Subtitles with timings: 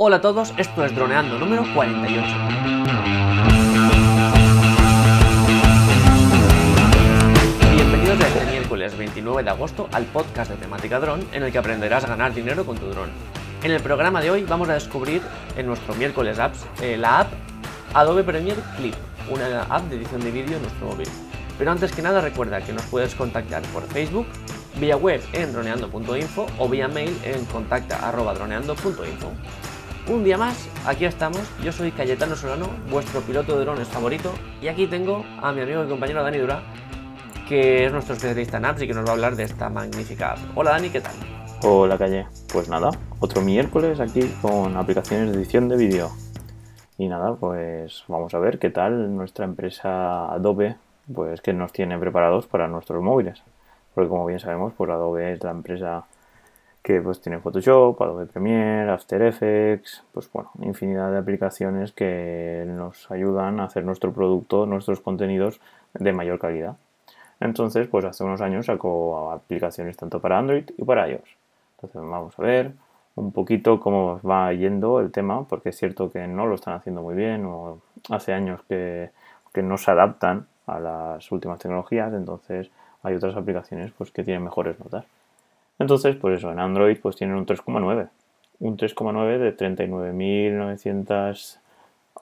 [0.00, 2.24] Hola a todos, esto es Droneando número 48.
[7.74, 12.04] Bienvenidos este miércoles 29 de agosto al podcast de temática dron en el que aprenderás
[12.04, 13.10] a ganar dinero con tu dron.
[13.64, 15.20] En el programa de hoy vamos a descubrir
[15.56, 17.32] en nuestro miércoles apps eh, la app
[17.92, 18.94] Adobe Premiere Clip,
[19.28, 21.08] una app de edición de vídeo en nuestro móvil.
[21.58, 24.28] Pero antes que nada recuerda que nos puedes contactar por Facebook,
[24.76, 29.32] vía web en droneando.info o vía mail en contacta.droneando.info.
[30.10, 34.68] Un día más, aquí estamos, yo soy Cayetano Solano, vuestro piloto de drones favorito, y
[34.68, 36.62] aquí tengo a mi amigo y compañero Dani Dura,
[37.46, 40.32] que es nuestro especialista en apps y que nos va a hablar de esta magnífica
[40.32, 40.38] app.
[40.54, 41.12] Hola Dani, ¿qué tal?
[41.62, 42.88] Hola Calle, pues nada,
[43.20, 46.10] otro miércoles aquí con aplicaciones de edición de vídeo.
[46.96, 50.76] Y nada, pues vamos a ver qué tal nuestra empresa Adobe,
[51.14, 53.42] pues que nos tiene preparados para nuestros móviles.
[53.94, 56.06] Porque como bien sabemos, pues Adobe es la empresa
[56.88, 63.10] que pues tiene Photoshop, Adobe Premiere, After Effects, pues bueno, infinidad de aplicaciones que nos
[63.10, 65.60] ayudan a hacer nuestro producto, nuestros contenidos
[65.92, 66.78] de mayor calidad.
[67.40, 71.28] Entonces, pues hace unos años sacó aplicaciones tanto para Android y para iOS.
[71.76, 72.72] Entonces vamos a ver
[73.16, 77.02] un poquito cómo va yendo el tema, porque es cierto que no lo están haciendo
[77.02, 79.10] muy bien o hace años que,
[79.52, 82.70] que no se adaptan a las últimas tecnologías, entonces
[83.02, 85.04] hay otras aplicaciones pues que tienen mejores notas.
[85.78, 88.08] Entonces, pues eso, en Android pues tienen un 3,9.
[88.60, 91.58] Un 3,9 de 39.900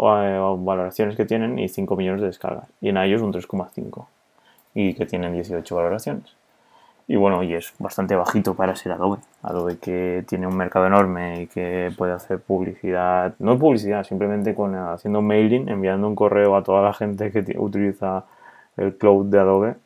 [0.00, 2.68] eh, valoraciones que tienen y 5 millones de descargas.
[2.80, 4.06] Y en iOS un 3,5.
[4.74, 6.34] Y que tienen 18 valoraciones.
[7.06, 9.18] Y bueno, y es bastante bajito para ser Adobe.
[9.42, 14.74] Adobe que tiene un mercado enorme y que puede hacer publicidad, no publicidad, simplemente con
[14.74, 18.24] haciendo mailing, enviando un correo a toda la gente que utiliza
[18.78, 19.76] el cloud de Adobe,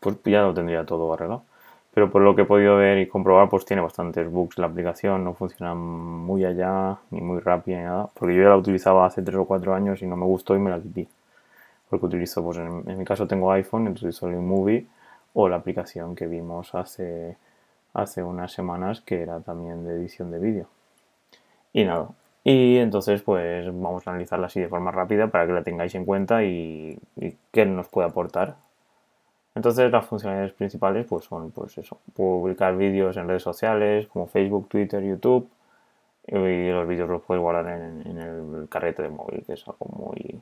[0.00, 1.44] pues ya lo tendría todo arreglado
[1.98, 5.24] pero por lo que he podido ver y comprobar, pues tiene bastantes bugs la aplicación,
[5.24, 9.20] no funciona muy allá, ni muy rápida, ni nada, porque yo ya la utilizaba hace
[9.20, 11.08] 3 o 4 años y no me gustó y me la quité.
[11.90, 14.86] Porque utilizo, pues en, mi caso tengo iPhone, entonces utilizo el Movie
[15.34, 17.36] o la aplicación que vimos hace,
[17.94, 20.68] hace unas semanas que era también de edición de vídeo.
[21.72, 22.10] Y nada,
[22.44, 26.04] y entonces pues vamos a analizarla así de forma rápida para que la tengáis en
[26.04, 28.67] cuenta y, y qué nos puede aportar
[29.58, 34.68] entonces las funcionalidades principales pues son pues eso, publicar vídeos en redes sociales como Facebook,
[34.68, 35.50] Twitter, YouTube
[36.28, 40.40] y los vídeos los puedes guardar en, el carrete de móvil, que es algo muy,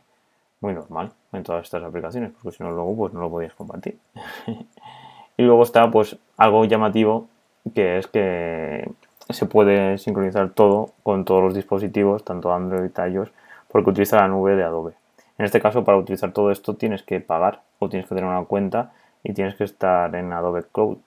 [0.61, 3.99] muy normal en todas estas aplicaciones, porque si no luego pues no lo podías compartir.
[5.39, 7.27] y luego está pues algo llamativo
[7.75, 8.87] que es que
[9.31, 13.33] se puede sincronizar todo con todos los dispositivos, tanto Android y iOS,
[13.69, 14.93] porque utiliza la nube de Adobe.
[15.39, 18.45] En este caso, para utilizar todo esto tienes que pagar o tienes que tener una
[18.45, 18.93] cuenta
[19.27, 20.99] y tienes que estar en Adobe Cloud.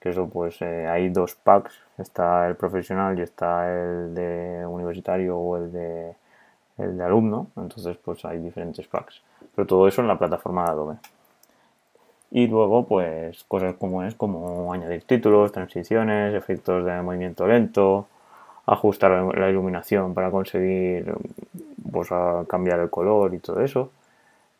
[0.00, 5.36] Que eso pues eh, hay dos packs, está el profesional y está el de universitario
[5.36, 6.14] o el de,
[6.78, 9.20] el de alumno, entonces pues hay diferentes packs.
[9.54, 10.96] Pero todo eso en la plataforma de Adobe.
[12.30, 18.06] Y luego pues cosas comunes como añadir títulos, transiciones, efectos de movimiento lento,
[18.64, 21.12] ajustar la iluminación para conseguir
[21.90, 22.08] pues
[22.48, 23.90] cambiar el color y todo eso.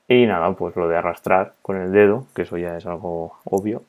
[0.08, 3.82] Y nada, pues lo de arrastrar con el dedo, que eso ya es algo obvio.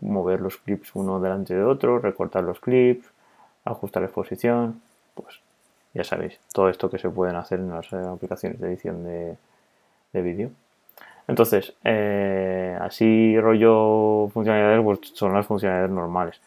[0.00, 3.06] Mover los clips uno delante de otro, recortar los clips,
[3.66, 4.80] ajustar exposición,
[5.14, 5.40] pues
[5.92, 9.36] ya sabéis, todo esto que se pueden hacer en las aplicaciones de edición de,
[10.12, 10.50] vídeo.
[11.28, 16.40] Entonces, eh, así rollo funcionalidades, pues son las funcionalidades normales.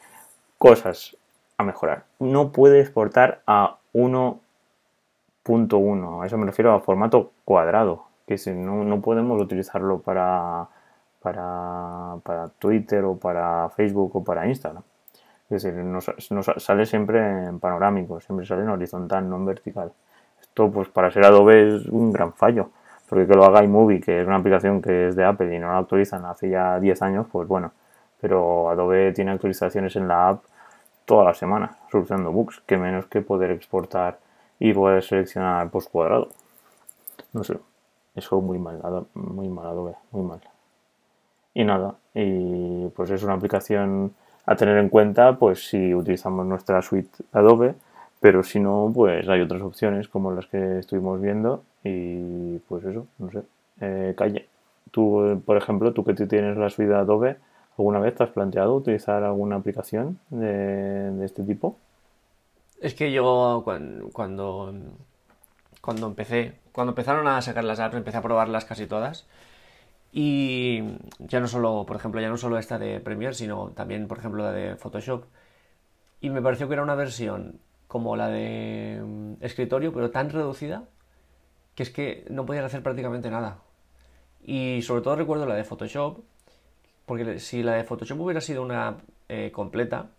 [0.57, 1.15] Cosas
[1.57, 2.05] a mejorar.
[2.19, 8.83] No puede exportar a 1.1, a eso me refiero a formato cuadrado que si no,
[8.83, 10.67] no podemos utilizarlo para,
[11.21, 14.83] para, para, Twitter o para Facebook o para Instagram.
[15.49, 16.11] Es decir, nos,
[16.57, 19.93] sale siempre en panorámico, siempre sale en horizontal, no en vertical.
[20.41, 22.69] Esto, pues para ser Adobe es un gran fallo,
[23.07, 25.67] porque que lo haga iMovie, que es una aplicación que es de Apple y no
[25.71, 27.71] la actualizan hace ya 10 años, pues bueno.
[28.19, 30.43] Pero Adobe tiene actualizaciones en la app
[31.05, 34.19] toda la semana, solucionando bugs, que menos que poder exportar
[34.59, 36.29] y poder seleccionar post cuadrado.
[37.31, 37.57] No sé,
[38.17, 38.81] eso muy mal,
[39.13, 40.41] muy mal Adobe, muy mal.
[41.53, 44.13] Y nada, y pues es una aplicación
[44.45, 47.75] a tener en cuenta pues si utilizamos nuestra suite Adobe,
[48.19, 53.05] pero si no, pues hay otras opciones como las que estuvimos viendo y pues eso,
[53.19, 53.43] no sé.
[53.79, 54.47] Eh, calle,
[54.91, 57.37] tú, por ejemplo, tú que tienes la suite Adobe,
[57.77, 61.77] ¿alguna vez te has planteado utilizar alguna aplicación de, de este tipo?
[62.81, 64.73] Es que yo cuando, cuando
[65.87, 69.27] empecé cuando empezaron a sacar las apps, empecé a probarlas casi todas.
[70.11, 70.83] Y
[71.19, 74.43] ya no solo, por ejemplo, ya no solo esta de Premiere, sino también, por ejemplo,
[74.43, 75.25] la de Photoshop.
[76.21, 80.85] Y me pareció que era una versión como la de mm, escritorio, pero tan reducida
[81.75, 83.59] que es que no podías hacer prácticamente nada.
[84.43, 86.19] Y sobre todo recuerdo la de Photoshop,
[87.05, 88.97] porque si la de Photoshop hubiera sido una
[89.29, 90.09] eh, completa,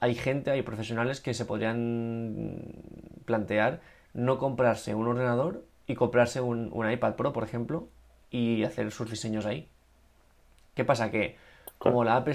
[0.00, 2.74] hay gente, hay profesionales que se podrían
[3.24, 3.80] plantear
[4.14, 7.88] no comprarse un ordenador y comprarse un, iPad Pro, por ejemplo,
[8.30, 9.68] y hacer sus diseños ahí.
[10.74, 11.10] ¿Qué pasa?
[11.10, 11.36] Que
[11.78, 12.28] como la app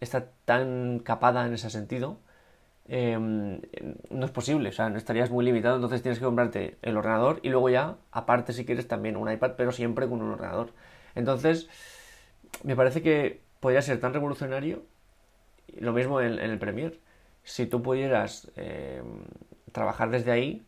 [0.00, 2.18] está tan capada en ese sentido,
[2.86, 3.60] em,
[4.10, 7.48] no es posible, o sea, estarías muy limitado, entonces tienes que comprarte el ordenador y
[7.48, 10.70] luego ya, aparte si quieres también un iPad, pero siempre con un ordenador.
[11.14, 11.68] Entonces,
[12.62, 14.84] me parece que podría ser tan revolucionario,
[15.78, 17.00] lo mismo en, el Premiere,
[17.42, 19.24] si tú pudieras em,
[19.72, 20.64] trabajar desde ahí,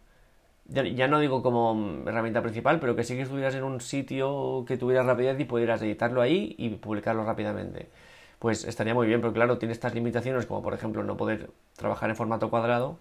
[0.69, 4.77] ya no digo como herramienta principal, pero que sí que estuvieras en un sitio que
[4.77, 7.89] tuvieras rapidez y pudieras editarlo ahí y publicarlo rápidamente.
[8.39, 12.11] Pues estaría muy bien, pero claro, tiene estas limitaciones como por ejemplo no poder trabajar
[12.11, 12.99] en formato cuadrado.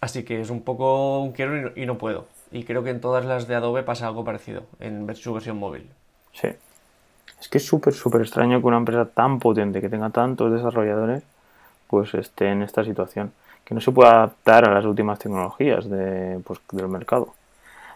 [0.00, 2.26] Así que es un poco un quiero y no, puedo.
[2.50, 5.86] Y creo que en todas las de Adobe pasa algo parecido, en su versión móvil.
[6.32, 6.48] Sí.
[7.38, 11.22] Es que es súper, súper extraño que una empresa tan potente, que tenga tantos desarrolladores,
[11.88, 13.32] pues esté en esta situación
[13.70, 17.34] que no se pueda adaptar a las últimas tecnologías de, pues, del mercado.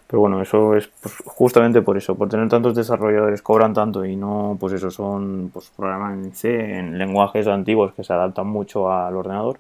[0.07, 4.15] Pero bueno, eso es pues, justamente por eso, por tener tantos desarrolladores, cobran tanto y
[4.15, 8.93] no, pues eso, son pues, programas en C, en lenguajes antiguos que se adaptan mucho
[8.93, 9.59] al ordenador,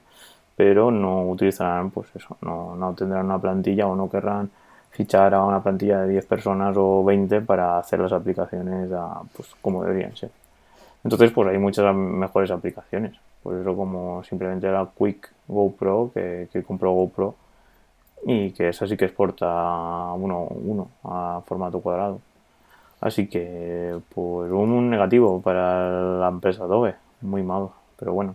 [0.55, 4.51] pero no utilizarán, pues eso, no, no tendrán una plantilla o no querrán
[4.93, 8.89] fichar a una plantilla de 10 personas o 20 para hacer las aplicaciones
[9.37, 10.31] pues, como deberían ser.
[11.03, 13.15] Entonces, pues hay muchas mejores aplicaciones.
[13.45, 17.35] Por eso como simplemente la Quick GoPro, que, compró GoPro,
[18.27, 19.47] y que esa sí que exporta
[20.15, 22.21] uno, uno a formato cuadrado.
[23.01, 28.35] Así que, pues un negativo para la empresa Adobe, muy malo, pero bueno,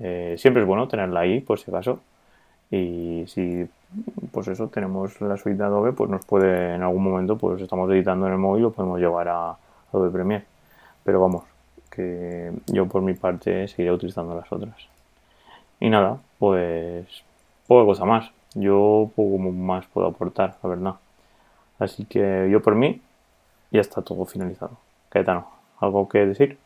[0.00, 2.00] eh, siempre es bueno tenerla ahí, por si acaso.
[2.70, 3.68] Y si,
[4.32, 8.26] pues eso, tenemos la suite Adobe, pues nos puede, en algún momento, pues estamos editando
[8.26, 9.56] en el móvil, lo podemos llevar a
[9.92, 10.44] Adobe Premiere.
[11.04, 11.44] Pero vamos,
[11.96, 14.76] que yo por mi parte seguiré utilizando las otras.
[15.80, 17.06] Y nada, pues
[17.66, 18.30] poca cosa más.
[18.54, 20.94] Yo poco más puedo aportar, la verdad.
[21.78, 23.02] Así que yo por mí
[23.70, 24.78] ya está todo finalizado.
[25.10, 25.50] Caetano,
[25.80, 26.58] ¿algo que decir?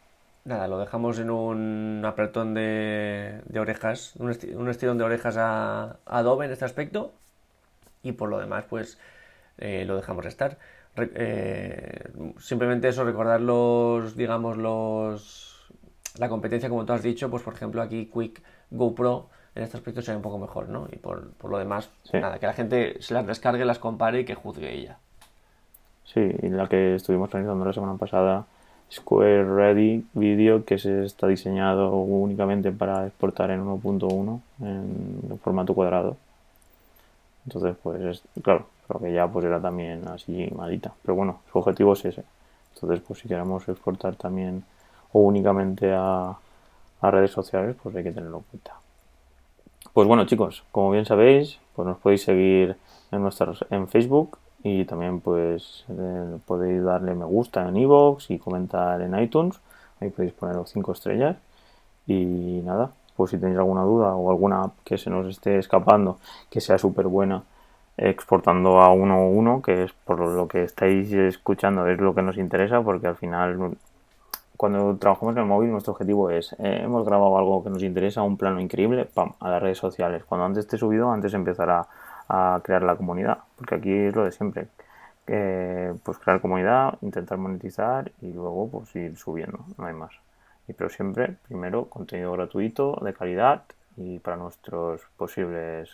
[0.44, 6.52] Nada, lo dejamos en un apretón de, orejas, un, estirón de orejas a, Adobe en
[6.52, 7.12] este aspecto.
[8.02, 8.98] Y por lo demás, pues
[9.58, 10.58] eh, lo dejamos estar.
[10.96, 15.70] Eh, simplemente eso, recordar los, digamos, los,
[16.18, 20.02] la competencia, como tú has dicho, pues por ejemplo aquí Quick GoPro en este aspecto
[20.02, 20.86] sería un poco mejor, ¿no?
[20.92, 24.34] Y por, lo demás, nada, que la gente se las descargue, las compare y que
[24.34, 24.98] juzgue ella.
[26.04, 28.46] Sí, y la que estuvimos realizando la semana pasada,
[28.90, 36.16] Square Ready Video, que se está diseñado únicamente para exportar en 1.1 en formato cuadrado.
[37.46, 40.92] Entonces, pues, claro, creo que ya pues era también así malita.
[41.02, 42.24] Pero bueno, su objetivo es ese.
[42.74, 44.64] Entonces, pues si queremos exportar también
[45.12, 46.36] o únicamente a,
[47.02, 48.74] redes sociales, pues hay que tenerlo en cuenta.
[49.94, 52.76] Pues bueno, chicos, como bien sabéis, pues nos podéis seguir
[53.10, 58.38] en nuestros en Facebook y también pues eh, podéis darle me gusta en iVoox y
[58.38, 59.58] comentar en iTunes.
[59.98, 61.36] Ahí podéis poner los 5 estrellas.
[62.06, 62.92] Y nada,
[63.26, 66.18] si tenéis alguna duda o alguna que se nos esté escapando,
[66.50, 67.42] que sea súper buena,
[67.96, 72.82] exportando a 1.1, que es por lo que estáis escuchando, es lo que nos interesa,
[72.82, 73.76] porque al final
[74.60, 78.22] cuando trabajamos en el móvil, nuestro objetivo es, eh, hemos grabado algo que nos interesa,
[78.22, 80.22] un plano increíble, pam, a las redes sociales.
[80.24, 81.86] Cuando antes esté subido, antes empezará
[82.28, 84.68] a crear la comunidad, porque aquí es lo de siempre.
[86.04, 90.12] pues crear comunidad, intentar monetizar y luego pues ir subiendo, no hay más.
[90.68, 93.64] Y pero siempre, primero, contenido gratuito, de calidad
[93.96, 95.90] y para nuestros posibles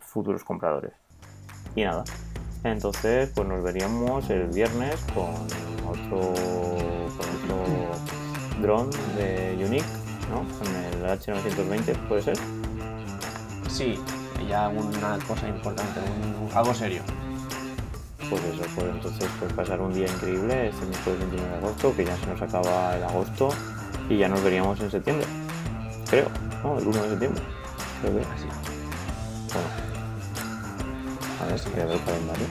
[0.00, 0.92] futuros compradores.
[1.74, 2.04] Y nada,
[2.64, 5.34] entonces pues nos veríamos el viernes con
[5.88, 6.34] otro
[8.60, 9.86] drone de Unique,
[10.30, 10.46] ¿no?
[10.58, 12.36] Con el H920, ¿puede ser?
[13.68, 13.98] Sí,
[14.48, 16.00] ya una cosa importante,
[16.54, 17.02] algo serio.
[18.32, 22.06] Pues eso, pues entonces pues pasar un día increíble este miércoles 29 de agosto, que
[22.06, 23.50] ya se nos acaba el agosto
[24.08, 25.26] y ya nos veríamos en septiembre.
[26.08, 26.28] Creo,
[26.64, 26.78] ¿no?
[26.78, 27.42] El 1 de septiembre.
[28.00, 28.46] Creo que así.
[29.52, 29.68] Bueno.
[31.42, 32.46] A ver, si voy a ver el calendario.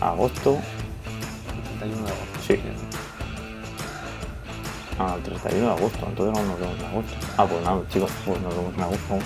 [0.00, 0.58] Agosto,
[1.78, 2.40] 31 de agosto.
[2.44, 2.60] Sí.
[4.98, 7.14] Ah, el 31 de agosto, entonces no nos vemos en agosto.
[7.38, 9.18] Ah, pues nada, chicos, pues nos vemos en agosto.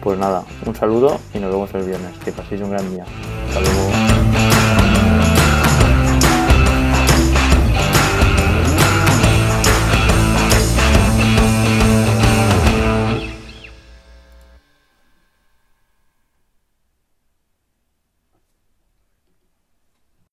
[0.00, 2.12] Pues nada, un saludo y nos vemos el viernes.
[2.24, 3.04] Que paséis un gran día.
[3.48, 4.53] Hasta luego.